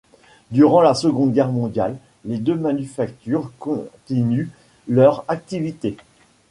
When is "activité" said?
5.27-5.95